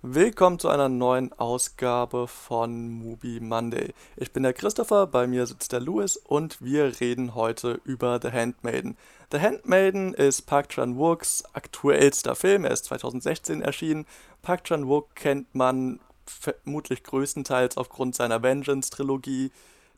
[0.00, 3.92] Willkommen zu einer neuen Ausgabe von Movie Monday.
[4.16, 8.30] Ich bin der Christopher, bei mir sitzt der Louis und wir reden heute über The
[8.30, 8.96] Handmaiden.
[9.32, 14.06] The Handmaiden ist Park Chan-wooks aktuellster Film, er ist 2016 erschienen.
[14.40, 19.50] Park Chan-wook kennt man vermutlich größtenteils aufgrund seiner Vengeance-Trilogie,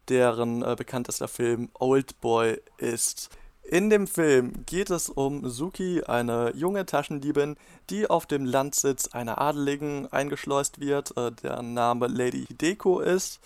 [0.08, 3.28] deren äh, bekanntester Film Old Boy ist.
[3.62, 7.56] In dem Film geht es um Suki, eine junge Taschendiebin,
[7.88, 13.38] die auf dem Landsitz einer Adeligen eingeschleust wird, äh, deren Name Lady Hideko ist.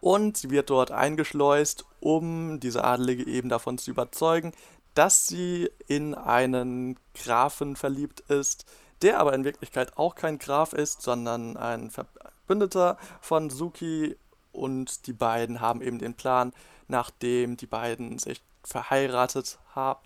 [0.00, 4.52] Und sie wird dort eingeschleust, um diese Adelige eben davon zu überzeugen,
[4.94, 8.66] dass sie in einen Grafen verliebt ist,
[9.00, 14.16] der aber in Wirklichkeit auch kein Graf ist, sondern ein Verbündeter von Suki.
[14.52, 16.52] Und die beiden haben eben den Plan,
[16.88, 20.00] nachdem die beiden sich verheiratet haben.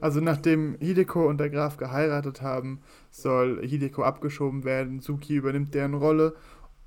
[0.00, 5.94] Also nachdem Hideko und der Graf geheiratet haben, soll Hideko abgeschoben werden, Suki übernimmt deren
[5.94, 6.34] Rolle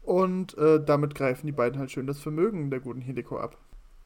[0.02, 3.58] und äh, damit greifen die beiden halt schön das Vermögen der guten Hideko ab.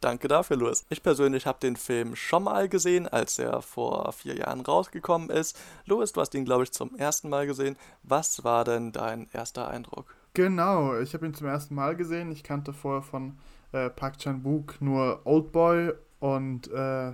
[0.02, 0.86] Danke dafür, Louis.
[0.90, 5.60] Ich persönlich habe den Film schon mal gesehen, als er vor vier Jahren rausgekommen ist.
[5.86, 7.76] Louis, du hast ihn, glaube ich, zum ersten Mal gesehen.
[8.04, 10.16] Was war denn dein erster Eindruck?
[10.36, 12.32] Genau, ich habe ihn zum ersten Mal gesehen.
[12.32, 13.38] Ich kannte vorher von
[13.74, 17.14] äh, Park Chan-wook nur Oldboy und äh,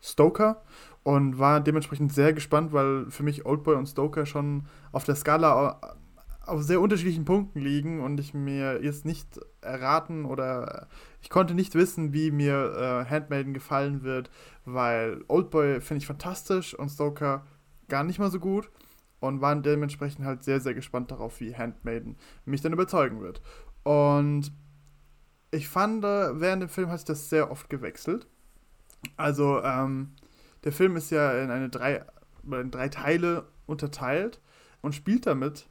[0.00, 0.62] Stoker
[1.04, 5.80] und war dementsprechend sehr gespannt, weil für mich Oldboy und Stoker schon auf der Skala
[6.44, 10.88] auf sehr unterschiedlichen Punkten liegen und ich mir jetzt nicht erraten oder
[11.20, 14.30] ich konnte nicht wissen, wie mir äh, Handmaiden gefallen wird,
[14.64, 17.46] weil Oldboy finde ich fantastisch und Stoker
[17.88, 18.70] gar nicht mal so gut
[19.20, 23.40] und war dementsprechend halt sehr, sehr gespannt darauf, wie Handmaiden mich dann überzeugen wird.
[23.84, 24.52] Und
[25.52, 28.26] ich fand, äh, während dem Film hat sich das sehr oft gewechselt.
[29.16, 30.12] Also, ähm,
[30.64, 32.04] der Film ist ja in eine drei,
[32.44, 34.40] in drei Teile unterteilt
[34.80, 35.66] und spielt damit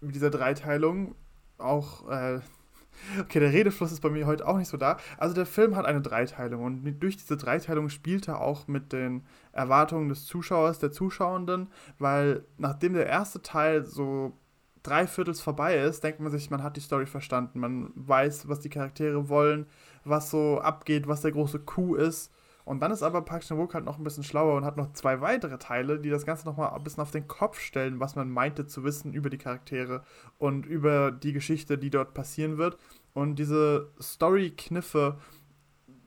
[0.00, 1.14] mit dieser Dreiteilung
[1.58, 2.08] auch.
[2.08, 2.40] Äh,
[3.20, 4.98] okay, der Redefluss ist bei mir heute auch nicht so da.
[5.18, 9.22] Also der Film hat eine Dreiteilung und durch diese Dreiteilung spielt er auch mit den
[9.52, 14.32] Erwartungen des Zuschauers, der Zuschauenden, weil nachdem der erste Teil so
[14.82, 17.58] drei Viertels vorbei ist, denkt man sich, man hat die Story verstanden.
[17.58, 19.66] Man weiß, was die Charaktere wollen,
[20.04, 22.32] was so abgeht, was der große Coup ist.
[22.66, 25.20] Und dann ist aber Park Chan-wook halt noch ein bisschen schlauer und hat noch zwei
[25.20, 28.66] weitere Teile, die das Ganze nochmal ein bisschen auf den Kopf stellen, was man meinte
[28.66, 30.02] zu wissen über die Charaktere
[30.36, 32.76] und über die Geschichte, die dort passieren wird.
[33.14, 35.16] Und diese Story-Kniffe,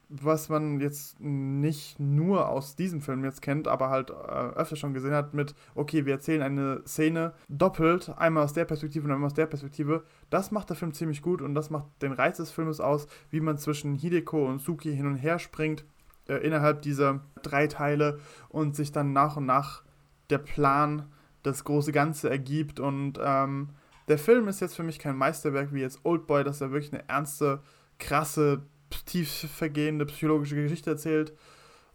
[0.09, 4.93] was man jetzt nicht nur aus diesem Film jetzt kennt, aber halt äh, öfter schon
[4.93, 9.27] gesehen hat, mit, okay, wir erzählen eine Szene doppelt, einmal aus der Perspektive und einmal
[9.27, 12.51] aus der Perspektive, das macht der Film ziemlich gut und das macht den Reiz des
[12.51, 15.85] Filmes aus, wie man zwischen Hideko und Suki hin und her springt
[16.29, 18.19] äh, innerhalb dieser drei Teile
[18.49, 19.83] und sich dann nach und nach
[20.29, 21.11] der Plan,
[21.43, 22.79] das große Ganze ergibt.
[22.79, 23.69] Und ähm,
[24.07, 27.07] der Film ist jetzt für mich kein Meisterwerk wie jetzt Oldboy, dass er wirklich eine
[27.07, 27.61] ernste,
[27.97, 28.63] krasse,
[29.05, 31.33] tief vergehende psychologische Geschichte erzählt.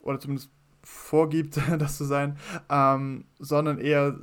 [0.00, 0.50] Oder zumindest
[0.82, 2.38] vorgibt, das zu sein.
[2.68, 4.18] Ähm, sondern eher,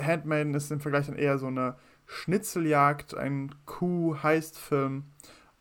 [0.00, 5.04] Handmaiden ist im Vergleich dann eher so eine Schnitzeljagd, ein Coup-Heist-Film.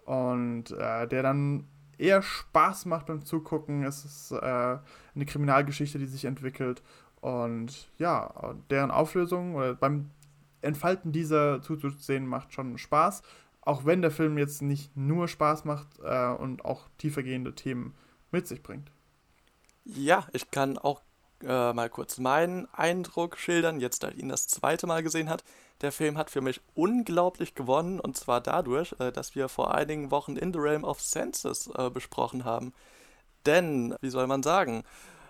[0.05, 1.67] Und äh, der dann
[2.03, 3.83] eher Spaß macht beim Zugucken.
[3.83, 4.35] Es ist äh,
[5.15, 6.83] eine Kriminalgeschichte, die sich entwickelt.
[7.21, 10.09] Und ja, deren Auflösung oder beim
[10.61, 13.21] Entfalten dieser zuzusehen macht schon Spaß.
[13.61, 17.95] Auch wenn der Film jetzt nicht nur Spaß macht äh, und auch tiefergehende Themen
[18.31, 18.91] mit sich bringt.
[19.85, 21.01] Ja, ich kann auch
[21.43, 25.43] äh, mal kurz meinen Eindruck schildern, jetzt da ich ihn das zweite Mal gesehen hat.
[25.81, 30.11] Der Film hat für mich unglaublich gewonnen und zwar dadurch, äh, dass wir vor einigen
[30.11, 32.73] Wochen In the Realm of Senses äh, besprochen haben.
[33.45, 34.83] Denn, wie soll man sagen,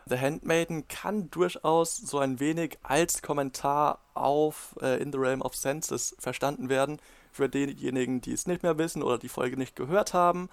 [0.06, 5.56] The Handmaiden kann durchaus so ein wenig als Kommentar auf äh, In the Realm of
[5.56, 7.00] Senses verstanden werden.
[7.31, 10.50] Für diejenigen, die es nicht mehr wissen oder die Folge nicht gehört haben.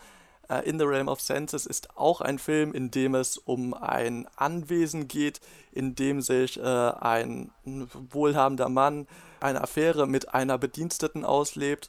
[0.51, 4.27] Uh, In the Realm of Senses ist auch ein Film, in dem es um ein
[4.35, 5.41] Anwesen geht,
[5.71, 9.07] in dem sich äh, ein wohlhabender Mann
[9.41, 11.89] eine Affäre mit einer Bediensteten auslebt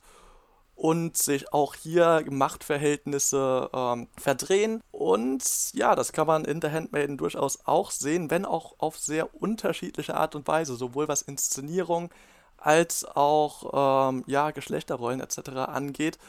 [0.75, 4.81] und sich auch hier Machtverhältnisse ähm, verdrehen.
[4.91, 5.43] Und
[5.73, 10.15] ja, das kann man in The Handmaiden durchaus auch sehen, wenn auch auf sehr unterschiedliche
[10.15, 12.09] Art und Weise, sowohl was Inszenierung
[12.57, 15.49] als auch ähm, ja, Geschlechterrollen etc.
[15.67, 16.19] angeht.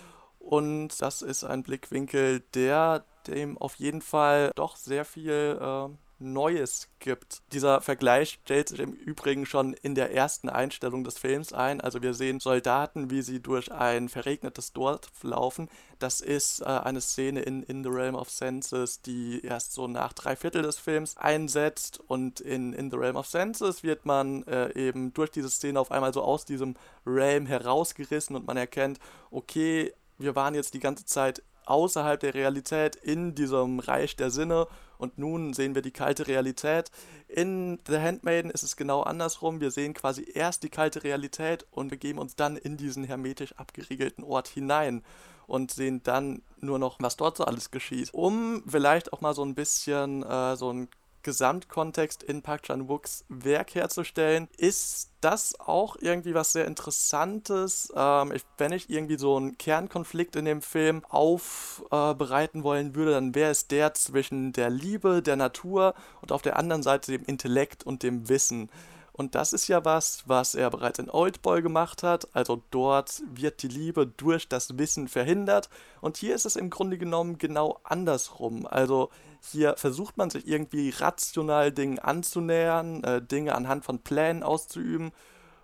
[0.43, 6.89] Und das ist ein Blickwinkel, der dem auf jeden Fall doch sehr viel äh, Neues
[6.99, 7.43] gibt.
[7.53, 11.81] Dieser Vergleich stellt sich im Übrigen schon in der ersten Einstellung des Films ein.
[11.81, 15.69] Also wir sehen Soldaten, wie sie durch ein verregnetes Dorf laufen.
[15.99, 20.13] Das ist äh, eine Szene in In the Realm of Senses, die erst so nach
[20.13, 22.01] drei Viertel des Films einsetzt.
[22.07, 25.91] Und in In the Realm of Senses wird man äh, eben durch diese Szene auf
[25.91, 26.75] einmal so aus diesem
[27.07, 28.99] Realm herausgerissen und man erkennt,
[29.31, 29.93] okay,
[30.23, 34.67] wir waren jetzt die ganze Zeit außerhalb der Realität in diesem Reich der Sinne
[34.99, 36.91] und nun sehen wir die kalte Realität.
[37.29, 39.61] In The Handmaiden ist es genau andersrum.
[39.61, 44.25] Wir sehen quasi erst die kalte Realität und begeben uns dann in diesen hermetisch abgeriegelten
[44.25, 45.03] Ort hinein
[45.47, 48.11] und sehen dann nur noch, was dort so alles geschieht.
[48.13, 50.89] Um vielleicht auch mal so ein bisschen äh, so ein
[51.23, 57.93] Gesamtkontext in Park Chan-wooks Werk herzustellen, ist das auch irgendwie was sehr Interessantes.
[57.95, 63.13] Ähm, ich, wenn ich irgendwie so einen Kernkonflikt in dem Film aufbereiten äh, wollen würde,
[63.13, 67.25] dann wäre es der zwischen der Liebe, der Natur und auf der anderen Seite dem
[67.25, 68.69] Intellekt und dem Wissen.
[69.13, 72.29] Und das ist ja was, was er bereits in Oldboy gemacht hat.
[72.35, 75.69] Also dort wird die Liebe durch das Wissen verhindert.
[76.01, 78.67] Und hier ist es im Grunde genommen genau andersrum.
[78.67, 79.11] Also
[79.43, 85.13] hier versucht man sich irgendwie rational Dingen anzunähern, äh, Dinge anhand von Plänen auszuüben.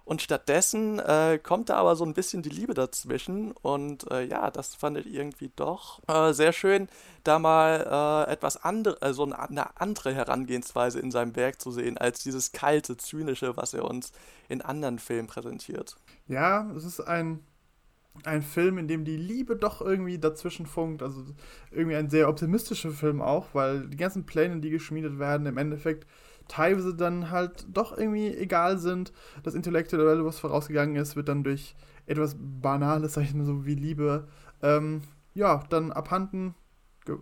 [0.08, 3.52] Und stattdessen äh, kommt da aber so ein bisschen die Liebe dazwischen.
[3.52, 6.88] Und äh, ja, das fand ich irgendwie doch äh, sehr schön,
[7.24, 12.22] da mal äh, etwas andere, also eine andere Herangehensweise in seinem Werk zu sehen, als
[12.22, 14.12] dieses kalte, zynische, was er uns
[14.48, 15.98] in anderen Filmen präsentiert.
[16.26, 17.40] Ja, es ist ein
[18.24, 21.02] ein Film, in dem die Liebe doch irgendwie dazwischen funkt.
[21.02, 21.22] Also
[21.70, 26.06] irgendwie ein sehr optimistischer Film auch, weil die ganzen Pläne, die geschmiedet werden, im Endeffekt
[26.48, 29.12] teilweise dann halt doch irgendwie egal sind.
[29.42, 33.74] Das Intellektuelle, was vorausgegangen ist, wird dann durch etwas Banales, sag ich mal so, wie
[33.74, 34.26] Liebe,
[34.62, 35.02] ähm,
[35.34, 36.54] ja, dann abhanden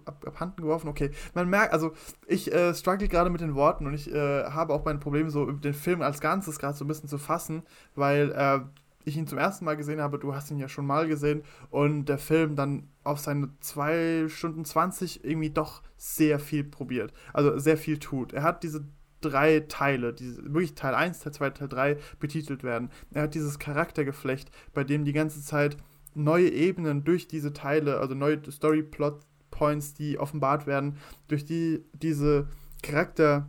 [0.05, 0.89] ab, abhanden geworfen.
[0.89, 1.93] Okay, man merkt, also
[2.27, 5.51] ich äh, struggle gerade mit den Worten und ich äh, habe auch mein Problem, so
[5.51, 7.63] den Film als Ganzes gerade so ein bisschen zu fassen,
[7.95, 8.61] weil äh,
[9.05, 12.07] ich ihn zum ersten Mal gesehen habe, du hast ihn ja schon mal gesehen und
[12.07, 17.77] der Film dann auf seine 2 Stunden 20 irgendwie doch sehr viel probiert, also sehr
[17.77, 18.33] viel tut.
[18.33, 18.85] Er hat diese
[19.29, 22.91] drei Teile, diese, wirklich Teil 1, Teil 2, Teil 3 betitelt werden.
[23.13, 25.77] Er hat dieses Charaktergeflecht, bei dem die ganze Zeit
[26.15, 30.97] neue Ebenen durch diese Teile, also neue Story-Plot-Points, die offenbart werden,
[31.29, 32.49] durch die diese
[32.83, 33.49] Charakter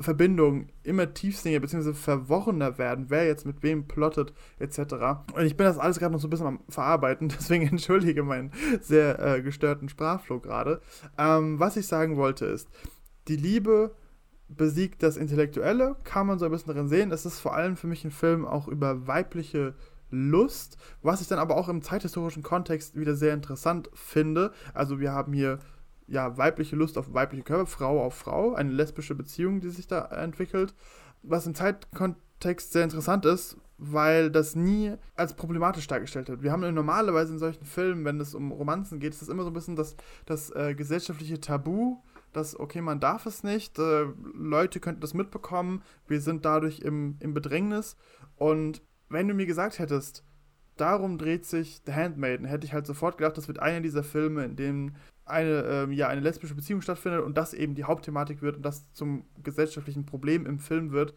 [0.00, 1.92] Verbindungen immer tiefsinniger bzw.
[1.92, 4.78] verworrener werden, wer jetzt mit wem plottet etc.
[5.34, 8.50] Und ich bin das alles gerade noch so ein bisschen am Verarbeiten, deswegen entschuldige meinen
[8.80, 10.80] sehr äh, gestörten Sprachflow gerade.
[11.18, 12.68] Ähm, was ich sagen wollte ist,
[13.28, 13.94] die Liebe
[14.56, 17.12] besiegt das Intellektuelle, kann man so ein bisschen darin sehen.
[17.12, 19.74] Es ist vor allem für mich ein Film auch über weibliche
[20.10, 24.52] Lust, was ich dann aber auch im zeithistorischen Kontext wieder sehr interessant finde.
[24.74, 25.60] Also wir haben hier
[26.08, 30.06] ja, weibliche Lust auf weibliche Körper, Frau auf Frau, eine lesbische Beziehung, die sich da
[30.06, 30.74] entwickelt.
[31.22, 36.42] Was im Zeitkontext sehr interessant ist, weil das nie als problematisch dargestellt wird.
[36.42, 39.50] Wir haben normalerweise in solchen Filmen, wenn es um Romanzen geht, ist das immer so
[39.50, 41.98] ein bisschen das, das äh, gesellschaftliche Tabu,
[42.32, 47.16] dass, okay, man darf es nicht, äh, Leute könnten das mitbekommen, wir sind dadurch im,
[47.20, 47.96] im Bedrängnis.
[48.36, 50.24] Und wenn du mir gesagt hättest,
[50.76, 54.44] darum dreht sich The Handmaiden, hätte ich halt sofort gedacht, das wird einer dieser Filme,
[54.44, 54.94] in dem
[55.24, 58.90] eine, ähm, ja, eine lesbische Beziehung stattfindet und das eben die Hauptthematik wird und das
[58.92, 61.14] zum gesellschaftlichen Problem im Film wird,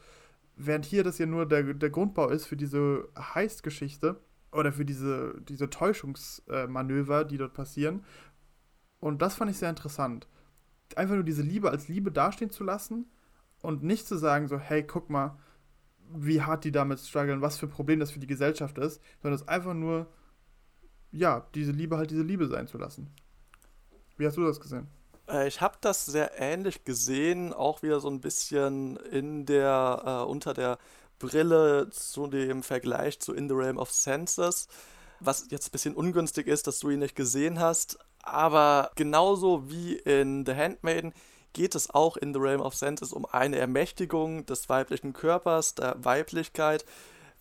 [0.55, 4.19] während hier das ja nur der, der Grundbau ist für diese Heist-Geschichte
[4.51, 8.03] oder für diese, diese Täuschungsmanöver, die dort passieren.
[8.99, 10.27] Und das fand ich sehr interessant.
[10.97, 13.05] Einfach nur diese Liebe als Liebe dastehen zu lassen
[13.61, 15.37] und nicht zu sagen, so, hey, guck mal,
[16.13, 19.39] wie hart die damit strugglen, was für ein Problem das für die Gesellschaft ist, sondern
[19.39, 20.07] es einfach nur,
[21.11, 23.09] ja, diese Liebe halt diese Liebe sein zu lassen.
[24.17, 24.87] Wie hast du das gesehen?
[25.27, 30.29] Äh, ich habe das sehr ähnlich gesehen, auch wieder so ein bisschen in der, äh,
[30.29, 30.77] unter der
[31.19, 34.67] Brille zu dem Vergleich zu In the Realm of Senses,
[35.19, 39.93] was jetzt ein bisschen ungünstig ist, dass du ihn nicht gesehen hast, aber genauso wie
[39.93, 41.13] in The Handmaiden
[41.53, 45.95] geht es auch in The Realm of Senses um eine Ermächtigung des weiblichen Körpers, der
[46.03, 46.83] Weiblichkeit,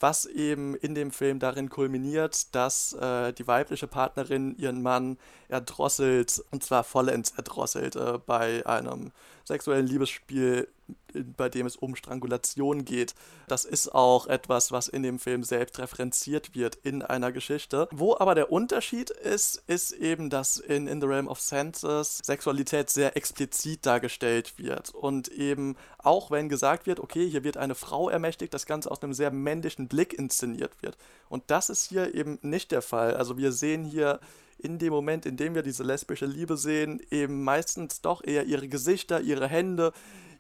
[0.01, 5.17] was eben in dem Film darin kulminiert, dass äh, die weibliche Partnerin ihren Mann
[5.49, 9.13] erdrosselt, und zwar vollends erdrosselt, äh, bei einem
[9.45, 10.69] sexuellen Liebesspiel
[11.37, 13.15] bei dem es um Strangulation geht.
[13.49, 17.89] Das ist auch etwas, was in dem Film selbst referenziert wird in einer Geschichte.
[17.93, 22.91] Wo aber der Unterschied ist, ist eben, dass in In the Realm of Senses Sexualität
[22.91, 28.09] sehr explizit dargestellt wird und eben auch wenn gesagt wird, okay, hier wird eine Frau
[28.09, 30.97] ermächtigt, das Ganze aus einem sehr männlichen Blick inszeniert wird.
[31.29, 33.17] Und das ist hier eben nicht der Fall.
[33.17, 34.21] Also wir sehen hier
[34.59, 38.69] in dem Moment, in dem wir diese lesbische Liebe sehen, eben meistens doch eher ihre
[38.69, 39.93] Gesichter, ihre Hände,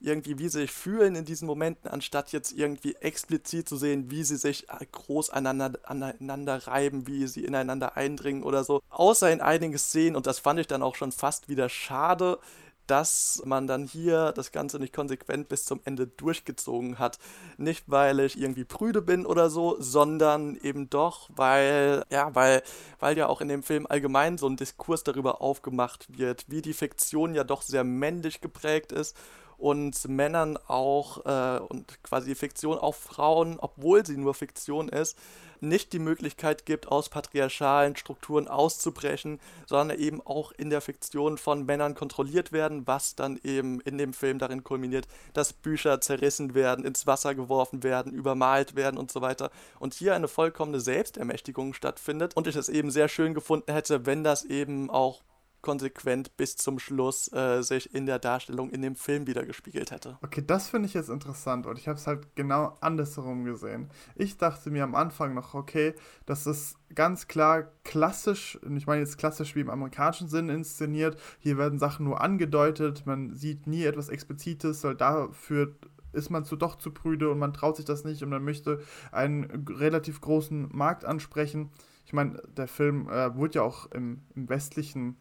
[0.04, 4.24] irgendwie, wie sie sich fühlen in diesen Momenten, anstatt jetzt irgendwie explizit zu sehen, wie
[4.24, 8.82] sie sich groß aneinander, aneinander reiben, wie sie ineinander eindringen oder so.
[8.90, 12.38] Außer in einigen Szenen, und das fand ich dann auch schon fast wieder schade,
[12.86, 17.18] dass man dann hier das Ganze nicht konsequent bis zum Ende durchgezogen hat.
[17.56, 22.62] Nicht, weil ich irgendwie prüde bin oder so, sondern eben doch, weil, ja, weil,
[22.98, 26.74] weil ja auch in dem Film allgemein so ein Diskurs darüber aufgemacht wird, wie die
[26.74, 29.16] Fiktion ja doch sehr männlich geprägt ist
[29.62, 35.16] und Männern auch äh, und quasi Fiktion auch Frauen, obwohl sie nur Fiktion ist,
[35.60, 41.64] nicht die Möglichkeit gibt, aus patriarchalen Strukturen auszubrechen, sondern eben auch in der Fiktion von
[41.64, 46.84] Männern kontrolliert werden, was dann eben in dem Film darin kulminiert, dass Bücher zerrissen werden,
[46.84, 49.52] ins Wasser geworfen werden, übermalt werden und so weiter.
[49.78, 54.24] Und hier eine vollkommene Selbstermächtigung stattfindet und ich es eben sehr schön gefunden hätte, wenn
[54.24, 55.22] das eben auch
[55.62, 60.18] konsequent bis zum Schluss äh, sich in der Darstellung in dem Film wieder gespiegelt hätte.
[60.22, 63.88] Okay, das finde ich jetzt interessant und ich habe es halt genau andersherum gesehen.
[64.16, 65.94] Ich dachte mir am Anfang noch, okay,
[66.26, 71.18] das ist ganz klar klassisch, ich meine jetzt klassisch wie im amerikanischen Sinn inszeniert.
[71.38, 75.74] Hier werden Sachen nur angedeutet, man sieht nie etwas Explizites, weil dafür
[76.12, 78.82] ist man zu doch zu prüde und man traut sich das nicht und man möchte
[79.10, 81.70] einen relativ großen Markt ansprechen.
[82.04, 85.16] Ich meine, der Film äh, wurde ja auch im, im westlichen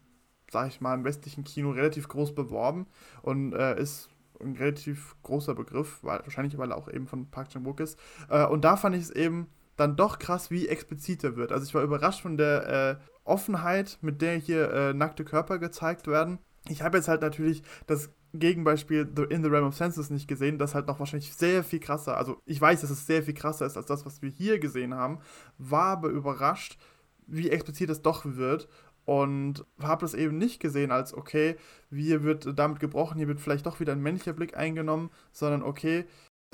[0.52, 2.86] sag ich mal, im westlichen Kino relativ groß beworben
[3.22, 7.48] und äh, ist ein relativ großer Begriff, weil, wahrscheinlich weil er auch eben von Park
[7.48, 7.98] Chan-wook ist.
[8.28, 11.52] Äh, und da fand ich es eben dann doch krass, wie explizit er wird.
[11.52, 16.06] Also ich war überrascht von der äh, Offenheit, mit der hier äh, nackte Körper gezeigt
[16.06, 16.38] werden.
[16.68, 20.58] Ich habe jetzt halt natürlich das Gegenbeispiel The In the Realm of Senses nicht gesehen,
[20.58, 23.66] das halt noch wahrscheinlich sehr viel krasser, also ich weiß, dass es sehr viel krasser
[23.66, 25.18] ist als das, was wir hier gesehen haben,
[25.58, 26.78] war aber überrascht,
[27.26, 28.68] wie explizit es doch wird
[29.04, 31.56] und habe das eben nicht gesehen als, okay,
[31.90, 36.04] wie wird damit gebrochen, hier wird vielleicht doch wieder ein männlicher Blick eingenommen, sondern okay,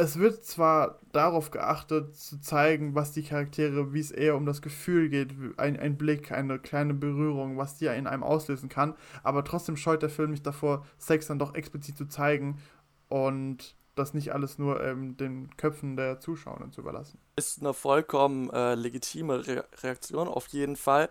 [0.00, 4.62] es wird zwar darauf geachtet, zu zeigen, was die Charaktere, wie es eher um das
[4.62, 9.44] Gefühl geht, ein, ein Blick, eine kleine Berührung, was die in einem auslösen kann, aber
[9.44, 12.60] trotzdem scheut der Film mich davor, Sex dann doch explizit zu zeigen
[13.08, 17.18] und das nicht alles nur ähm, den Köpfen der Zuschauer zu überlassen.
[17.34, 21.08] Ist eine vollkommen äh, legitime Re Reaktion auf jeden Fall.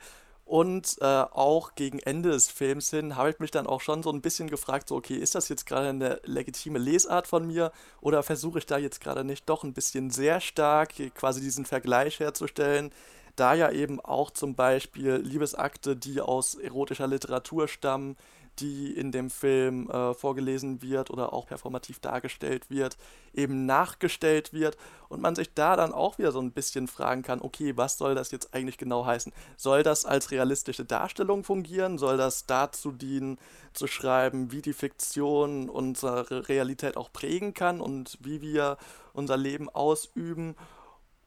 [0.48, 4.10] Und äh, auch gegen Ende des Films hin habe ich mich dann auch schon so
[4.10, 8.24] ein bisschen gefragt, so, okay, ist das jetzt gerade eine legitime Lesart von mir oder
[8.24, 12.94] versuche ich da jetzt gerade nicht doch ein bisschen sehr stark quasi diesen Vergleich herzustellen,
[13.36, 18.16] da ja eben auch zum Beispiel Liebesakte, die aus erotischer Literatur stammen,
[18.60, 22.98] die in dem Film äh, vorgelesen wird oder auch performativ dargestellt wird,
[23.34, 24.78] eben nachgestellt wird
[25.10, 28.16] und man sich da dann auch wieder so ein bisschen fragen kann, okay, was soll
[28.16, 29.34] das jetzt eigentlich genau heißen?
[29.56, 31.98] Soll das als realistische Darstellung fungieren?
[31.98, 33.38] Soll das dazu dienen,
[33.74, 38.78] zu schreiben, wie die Fiktion unsere Realität auch prägen kann und wie wir
[39.14, 40.56] unser Leben ausüben?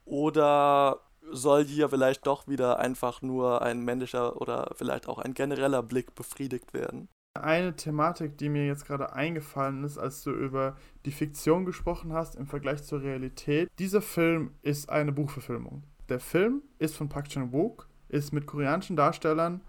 [0.04, 5.82] Oder soll hier vielleicht doch wieder einfach nur ein männlicher oder vielleicht auch ein genereller
[5.82, 7.08] Blick befriedigt werden?
[7.40, 12.36] Eine Thematik, die mir jetzt gerade eingefallen ist, als du über die Fiktion gesprochen hast
[12.36, 13.70] im Vergleich zur Realität.
[13.78, 15.82] Dieser Film ist eine Buchverfilmung.
[16.08, 19.62] Der Film ist von Park Chan-wook, ist mit koreanischen Darstellern,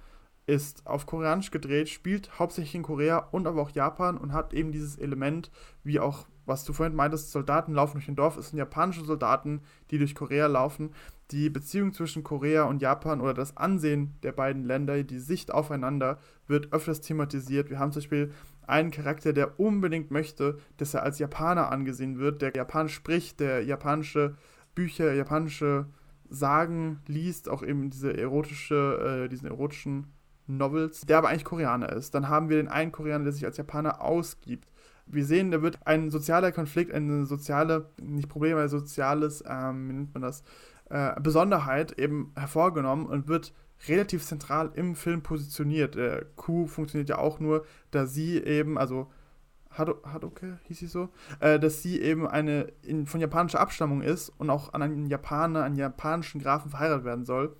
[0.48, 4.72] ist auf Koreanisch gedreht, spielt hauptsächlich in Korea und aber auch Japan und hat eben
[4.72, 5.52] dieses Element,
[5.84, 8.38] wie auch, was du vorhin meintest, Soldaten laufen durch ein Dorf.
[8.38, 9.62] Es sind japanische Soldaten,
[9.92, 10.92] die durch Korea laufen.
[11.32, 16.20] Die Beziehung zwischen Korea und Japan oder das Ansehen der beiden Länder, die Sicht aufeinander,
[16.48, 17.70] wird öfters thematisiert.
[17.70, 18.32] Wir haben zum Beispiel
[18.68, 23.64] einen Charakter, der unbedingt möchte, dass er als Japaner angesehen wird, der Japanisch spricht, der
[23.64, 24.36] japanische
[24.76, 25.86] Bücher, japanische
[26.30, 30.08] Sagen liest, auch eben diese erotische, äh, diesen erotischen
[30.48, 32.14] Novels, der aber eigentlich Koreaner ist.
[32.14, 34.70] Dann haben wir den einen Koreaner, der sich als Japaner ausgibt.
[35.06, 39.94] Wir sehen, da wird ein sozialer Konflikt, eine soziale, nicht Problem, ein soziales, ähm, wie
[39.94, 40.44] nennt man das,
[40.92, 43.54] äh, Besonderheit eben hervorgenommen und wird
[43.88, 45.96] relativ zentral im Film positioniert.
[45.96, 49.08] Der Q funktioniert ja auch nur, da sie eben, also
[49.72, 54.50] Hadoke hieß sie so, äh, dass sie eben eine in, von japanischer Abstammung ist und
[54.50, 57.56] auch an einen Japaner, einen japanischen Grafen verheiratet werden soll,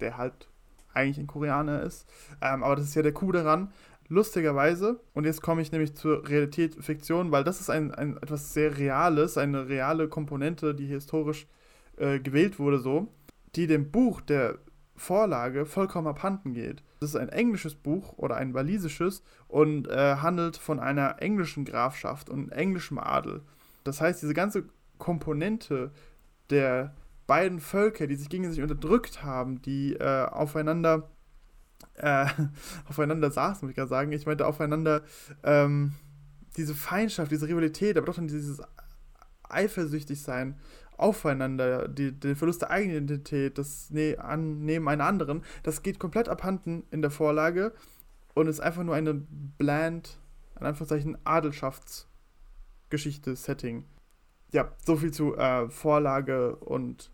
[0.00, 0.48] der halt
[0.92, 2.08] eigentlich ein Koreaner ist.
[2.40, 3.72] Ähm, aber das ist ja der Coup daran.
[4.08, 8.52] Lustigerweise, und jetzt komme ich nämlich zur Realität, Fiktion, weil das ist ein, ein etwas
[8.52, 11.46] sehr Reales, eine reale Komponente, die historisch
[11.98, 13.08] äh, gewählt wurde, so,
[13.56, 14.58] die dem Buch der
[14.96, 16.82] Vorlage vollkommen abhanden geht.
[17.00, 22.30] Das ist ein englisches Buch oder ein walisisches und äh, handelt von einer englischen Grafschaft
[22.30, 23.42] und englischem Adel.
[23.82, 24.64] Das heißt, diese ganze
[24.98, 25.90] Komponente
[26.50, 26.94] der
[27.26, 31.10] beiden Völker, die sich gegenseitig unterdrückt haben, die äh, aufeinander
[31.94, 32.26] äh,
[32.88, 34.12] aufeinander saßen, muss ich gerade sagen.
[34.12, 35.02] Ich meinte aufeinander
[35.42, 35.94] ähm,
[36.56, 38.62] diese Feindschaft, diese Rivalität, aber doch dann dieses
[39.48, 40.58] eifersüchtig sein
[40.96, 46.84] aufeinander, die, den Verlust der Eigenidentität, das ne Annehmen einer anderen, das geht komplett abhanden
[46.90, 47.72] in der Vorlage
[48.34, 49.14] und ist einfach nur eine
[49.58, 50.18] bland,
[50.58, 53.84] in Anführungszeichen, Adelschaftsgeschichte, Setting.
[54.52, 57.10] Ja, so viel zu äh, Vorlage und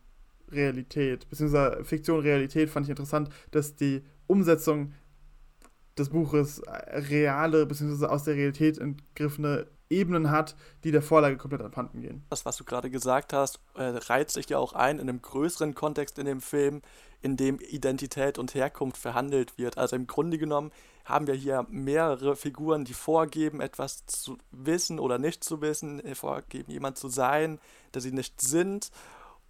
[0.50, 4.92] Realität, beziehungsweise Fiktion, Realität fand ich interessant, dass die Umsetzung
[5.96, 11.61] des Buches äh, reale, beziehungsweise aus der Realität entgriffene Ebenen hat, die der Vorlage komplett
[11.61, 12.25] abhanden gehen.
[12.30, 15.75] Das, was du gerade gesagt hast, äh, reizt sich ja auch ein in einem größeren
[15.75, 16.80] Kontext in dem Film,
[17.20, 19.76] in dem Identität und Herkunft verhandelt wird.
[19.76, 20.70] Also im Grunde genommen
[21.04, 26.14] haben wir hier mehrere Figuren, die vorgeben, etwas zu wissen oder nicht zu wissen, äh,
[26.14, 27.59] vorgeben, jemand zu sein,
[27.92, 28.90] der sie nicht sind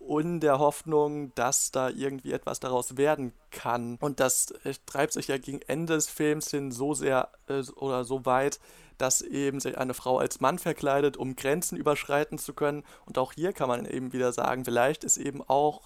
[0.00, 3.96] in der Hoffnung, dass da irgendwie etwas daraus werden kann.
[4.00, 8.04] Und das äh, treibt sich ja gegen Ende des Films hin so sehr äh, oder
[8.04, 8.58] so weit,
[8.98, 12.84] dass eben sich eine Frau als Mann verkleidet, um Grenzen überschreiten zu können.
[13.06, 15.82] Und auch hier kann man eben wieder sagen, vielleicht ist eben auch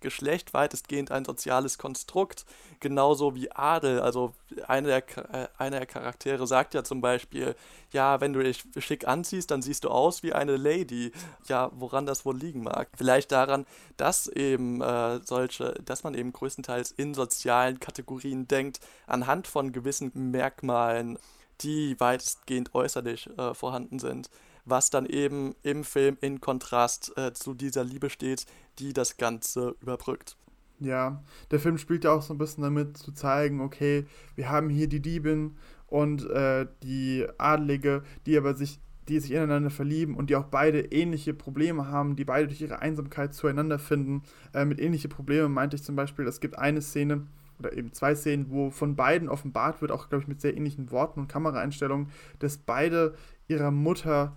[0.00, 2.44] Geschlecht weitestgehend ein soziales Konstrukt,
[2.80, 4.00] genauso wie Adel.
[4.00, 4.32] Also
[4.66, 7.54] eine der, äh, eine der Charaktere sagt ja zum Beispiel,
[7.92, 11.12] ja, wenn du dich schick anziehst, dann siehst du aus wie eine Lady.
[11.48, 12.88] Ja, woran das wohl liegen mag?
[12.96, 13.66] Vielleicht daran,
[13.96, 20.12] dass eben äh, solche, dass man eben größtenteils in sozialen Kategorien denkt, anhand von gewissen
[20.14, 21.18] Merkmalen,
[21.62, 24.28] die weitestgehend äußerlich äh, vorhanden sind
[24.66, 28.44] was dann eben im Film in Kontrast äh, zu dieser Liebe steht,
[28.78, 30.36] die das Ganze überbrückt.
[30.78, 34.04] Ja, der Film spielt ja auch so ein bisschen damit zu zeigen, okay,
[34.34, 35.56] wir haben hier die Diebin
[35.86, 40.80] und äh, die Adlige, die aber sich, die sich ineinander verlieben und die auch beide
[40.80, 44.22] ähnliche Probleme haben, die beide durch ihre Einsamkeit zueinander finden.
[44.52, 47.26] Äh, mit ähnliche Probleme meinte ich zum Beispiel, es gibt eine Szene,
[47.58, 50.90] oder eben zwei Szenen, wo von beiden offenbart wird, auch glaube ich mit sehr ähnlichen
[50.90, 53.14] Worten und Kameraeinstellungen, dass beide
[53.48, 54.36] ihrer Mutter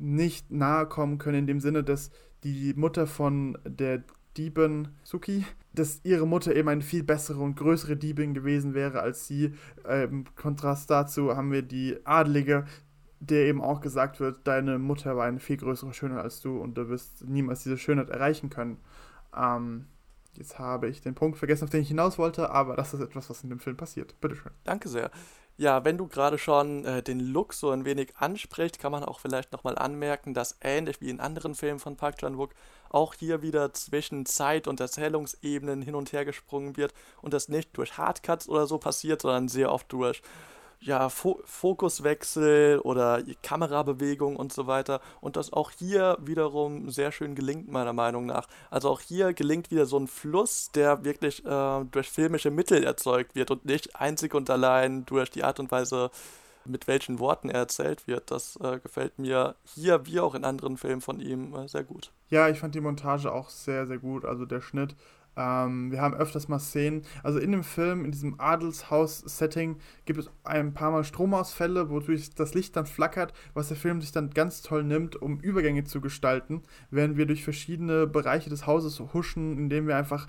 [0.00, 2.10] nicht nahe kommen können, in dem Sinne, dass
[2.42, 4.02] die Mutter von der
[4.36, 9.26] Diebin Suki, dass ihre Mutter eben eine viel bessere und größere Diebin gewesen wäre als
[9.26, 9.54] sie.
[9.86, 12.64] Äh, Im Kontrast dazu haben wir die Adlige,
[13.18, 16.78] der eben auch gesagt wird, deine Mutter war eine viel größere Schönheit als du und
[16.78, 18.78] du wirst niemals diese Schönheit erreichen können.
[19.36, 19.86] Ähm,
[20.34, 23.30] jetzt habe ich den Punkt vergessen, auf den ich hinaus wollte, aber das ist etwas,
[23.30, 24.20] was in dem Film passiert.
[24.20, 24.52] Bitteschön.
[24.64, 25.10] Danke sehr.
[25.56, 29.20] Ja, wenn du gerade schon äh, den Look so ein wenig ansprichst, kann man auch
[29.20, 32.54] vielleicht nochmal anmerken, dass ähnlich wie in anderen Filmen von Park Chan-wook
[32.88, 37.76] auch hier wieder zwischen Zeit- und Erzählungsebenen hin und her gesprungen wird und das nicht
[37.76, 40.22] durch Hardcuts oder so passiert, sondern sehr oft durch
[40.80, 45.00] ja, Fo Fokuswechsel oder Kamerabewegung und so weiter.
[45.20, 48.48] Und das auch hier wiederum sehr schön gelingt, meiner Meinung nach.
[48.70, 53.34] Also auch hier gelingt wieder so ein Fluss, der wirklich äh, durch filmische Mittel erzeugt
[53.34, 56.10] wird und nicht einzig und allein durch die Art und Weise,
[56.64, 58.30] mit welchen Worten er erzählt wird.
[58.30, 62.10] Das äh, gefällt mir hier wie auch in anderen Filmen von ihm äh, sehr gut.
[62.30, 64.24] Ja, ich fand die Montage auch sehr, sehr gut.
[64.24, 64.94] Also der Schnitt
[65.36, 70.30] ähm, wir haben öfters mal Szenen, also in dem Film, in diesem Adelshaus-Setting, gibt es
[70.44, 74.62] ein paar Mal Stromausfälle, wodurch das Licht dann flackert, was der Film sich dann ganz
[74.62, 79.86] toll nimmt, um Übergänge zu gestalten, während wir durch verschiedene Bereiche des Hauses huschen, indem
[79.86, 80.26] wir einfach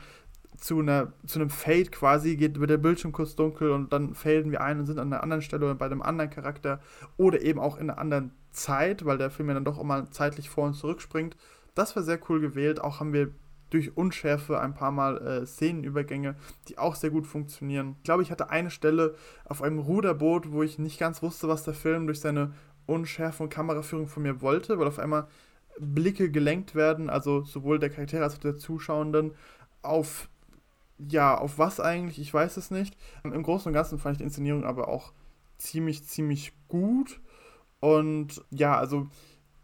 [0.58, 4.52] zu, einer, zu einem Fade quasi geht, wird der Bildschirm kurz dunkel und dann faden
[4.52, 6.80] wir ein und sind an einer anderen Stelle oder bei einem anderen Charakter
[7.18, 10.50] oder eben auch in einer anderen Zeit, weil der Film ja dann doch immer zeitlich
[10.50, 11.36] vor und zurück springt.
[11.74, 12.82] Das war sehr cool gewählt.
[12.82, 13.32] Auch haben wir
[13.72, 16.36] durch Unschärfe ein paar Mal äh, Szenenübergänge,
[16.68, 17.96] die auch sehr gut funktionieren.
[17.98, 21.64] Ich glaube, ich hatte eine Stelle auf einem Ruderboot, wo ich nicht ganz wusste, was
[21.64, 22.54] der Film durch seine
[22.86, 25.28] Unschärfe und Kameraführung von mir wollte, weil auf einmal
[25.80, 29.32] Blicke gelenkt werden, also sowohl der Charaktere als auch der Zuschauenden,
[29.82, 30.30] auf
[31.10, 32.96] ja, auf was eigentlich, ich weiß es nicht.
[33.24, 35.14] Im Großen und Ganzen fand ich die Inszenierung aber auch
[35.58, 37.20] ziemlich, ziemlich gut.
[37.80, 39.08] Und ja, also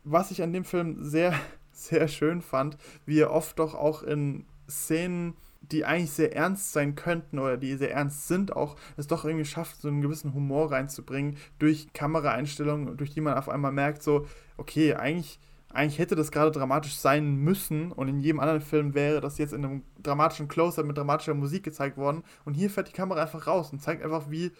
[0.03, 1.33] was ich an dem Film sehr
[1.77, 6.95] sehr schön fand, wie er oft doch auch in Szenen, die eigentlich sehr ernst sein
[6.95, 10.71] könnten oder die sehr ernst sind, auch es doch irgendwie schafft, so einen gewissen Humor
[10.71, 14.25] reinzubringen durch Kameraeinstellungen, durch die man auf einmal merkt, so,
[14.57, 19.19] okay, eigentlich, eigentlich hätte das gerade dramatisch sein müssen und in jedem anderen Film wäre
[19.19, 22.93] das jetzt in einem dramatischen Close-Up mit dramatischer Musik gezeigt worden und hier fährt die
[22.93, 24.51] Kamera einfach raus und zeigt einfach, wie,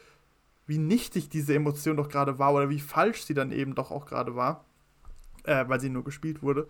[0.65, 4.05] wie nichtig diese Emotion doch gerade war oder wie falsch sie dann eben doch auch
[4.05, 4.65] gerade war,
[5.43, 6.67] äh, weil sie nur gespielt wurde.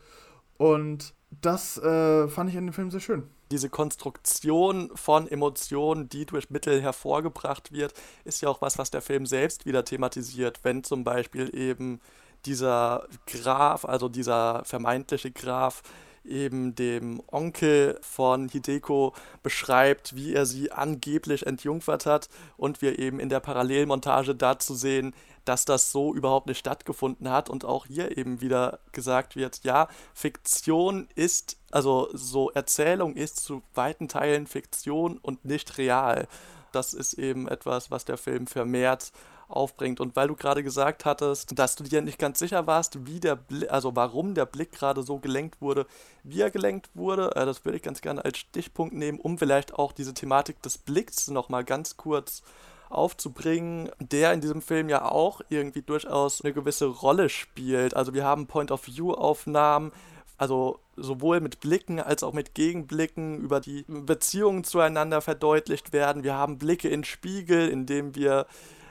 [0.57, 3.23] Und das äh, fand ich in dem Film sehr schön.
[3.51, 7.93] Diese Konstruktion von Emotionen, die durch Mittel hervorgebracht wird,
[8.25, 10.59] ist ja auch was, was der Film selbst wieder thematisiert.
[10.63, 12.01] Wenn zum Beispiel eben
[12.45, 15.81] dieser Graf, also dieser vermeintliche Graf,
[16.27, 23.19] eben dem Onkel von Hideko beschreibt, wie er sie angeblich entjungfert hat und wir eben
[23.19, 25.13] in der Parallelmontage dazu sehen,
[25.47, 29.87] dass das so überhaupt nicht stattgefunden hat und auch hier eben wieder gesagt wird, ja,
[30.13, 36.27] Fiktion ist, also so Erzählung ist zu weiten Teilen Fiktion und nicht real.
[36.71, 39.11] Das ist eben etwas, was der Film vermehrt
[39.47, 40.01] aufbringt.
[40.01, 43.35] Und weil du gerade gesagt hattest, dass du dir nicht ganz sicher warst, wie der
[43.35, 45.85] Blick, also warum der Blick gerade so gelenkt wurde,
[46.23, 49.73] wie er gelenkt wurde, äh, das würde ich ganz gerne als Stichpunkt nehmen, um vielleicht
[49.73, 52.43] auch diese Thematik des Blicks nochmal ganz kurz
[52.89, 57.95] aufzubringen, der in diesem Film ja auch irgendwie durchaus eine gewisse Rolle spielt.
[57.95, 59.91] Also wir haben Point-of-View-Aufnahmen,
[60.37, 66.23] also sowohl mit Blicken als auch mit Gegenblicken über die Beziehungen zueinander verdeutlicht werden.
[66.23, 68.45] Wir haben Blicke in Spiegel, in dem wir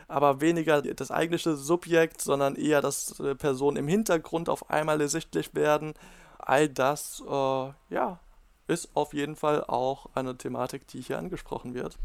[0.08, 5.54] aber weniger das eigentliche Subjekt, sondern eher, dass äh, Personen im Hintergrund auf einmal ersichtlich
[5.54, 5.94] werden.
[6.38, 8.20] All das, äh, ja,
[8.68, 11.98] ist auf jeden Fall auch eine Thematik, die hier angesprochen wird.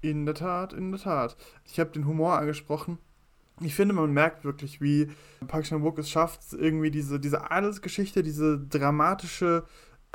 [0.00, 1.36] In der Tat, in der Tat.
[1.64, 2.98] Ich habe den Humor angesprochen.
[3.60, 5.08] Ich finde, man merkt wirklich, wie
[5.48, 9.64] Park Chan-wook es schafft, irgendwie diese, diese Adelsgeschichte, diese dramatische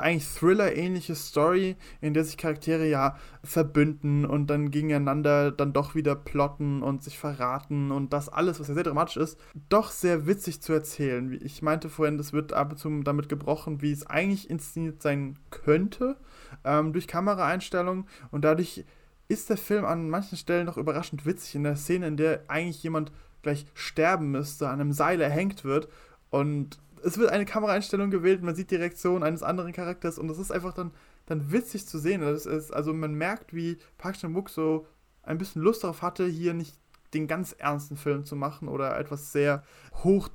[0.02, 6.14] eigentlich Thriller-ähnliche Story, in der sich Charaktere ja verbünden und dann gegeneinander dann doch wieder
[6.14, 10.60] plotten und sich verraten und das alles, was ja sehr dramatisch ist, doch sehr witzig
[10.60, 11.38] zu erzählen.
[11.42, 15.38] Ich meinte vorhin, das wird ab und zu damit gebrochen, wie es eigentlich inszeniert sein
[15.50, 16.16] könnte,
[16.64, 18.84] ähm, durch Kameraeinstellungen und dadurch
[19.28, 22.82] ist der Film an manchen Stellen noch überraschend witzig in der Szene, in der eigentlich
[22.82, 25.88] jemand gleich sterben müsste, an einem Seil erhängt wird
[26.30, 30.38] und es wird eine Kameraeinstellung gewählt, man sieht die Reaktion eines anderen Charakters und das
[30.38, 30.92] ist einfach dann,
[31.26, 32.20] dann witzig zu sehen.
[32.20, 34.86] Das ist, also man merkt, wie Park Chan-wook so
[35.22, 36.78] ein bisschen Lust darauf hatte, hier nicht
[37.14, 39.62] den ganz ernsten Film zu machen oder etwas sehr
[40.02, 40.28] hoch,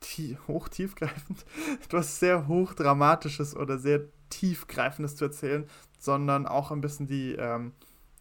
[0.00, 1.44] tie, hoch tiefgreifend,
[1.84, 5.66] etwas sehr hochdramatisches oder sehr tiefgreifendes zu erzählen,
[5.98, 7.72] sondern auch ein bisschen die, ähm,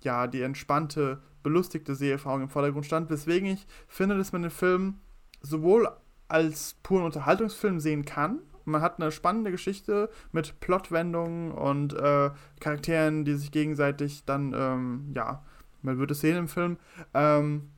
[0.02, 5.00] ja, die entspannte, belustigte Seherfahrung im Vordergrund stand, weswegen ich finde, dass man den Film
[5.42, 5.90] sowohl
[6.28, 8.40] als puren Unterhaltungsfilm sehen kann.
[8.66, 15.12] Man hat eine spannende Geschichte mit Plotwendungen und äh, Charakteren, die sich gegenseitig dann, ähm,
[15.16, 15.44] ja,
[15.82, 16.78] man wird es sehen im Film.
[17.14, 17.70] Ähm,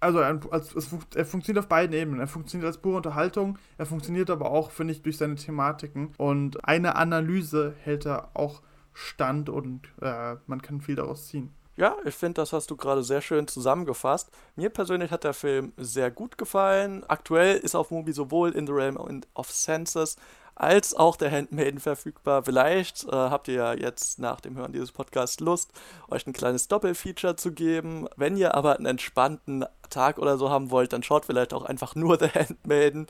[0.00, 2.20] also er, als, es, er funktioniert auf beiden Ebenen.
[2.20, 6.12] Er funktioniert als pure Unterhaltung, er funktioniert aber auch, finde ich, durch seine Thematiken.
[6.16, 8.62] Und eine Analyse hält er auch
[8.94, 11.52] stand und äh, man kann viel daraus ziehen.
[11.76, 14.30] Ja, ich finde, das hast du gerade sehr schön zusammengefasst.
[14.54, 17.02] Mir persönlich hat der Film sehr gut gefallen.
[17.08, 18.96] Aktuell ist auf Movie sowohl In the Realm
[19.34, 20.16] of Senses
[20.54, 22.44] als auch der Handmaiden verfügbar.
[22.44, 25.72] Vielleicht äh, habt ihr ja jetzt nach dem Hören dieses Podcasts Lust,
[26.08, 28.06] euch ein kleines Doppelfeature zu geben.
[28.16, 31.94] Wenn ihr aber einen entspannten Tag oder so haben wollt, dann schaut vielleicht auch einfach
[31.96, 33.08] nur The Handmaiden.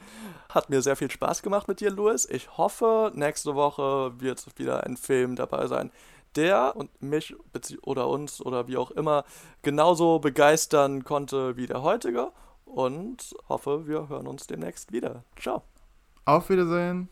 [0.55, 2.29] Hat mir sehr viel Spaß gemacht mit dir, Louis.
[2.31, 5.91] Ich hoffe, nächste Woche wird wieder ein Film dabei sein,
[6.37, 7.35] der und mich
[7.83, 9.25] oder uns oder wie auch immer
[9.63, 12.31] genauso begeistern konnte wie der heutige
[12.65, 15.25] und hoffe, wir hören uns demnächst wieder.
[15.37, 15.63] Ciao.
[16.25, 17.09] Auf Wiedersehen.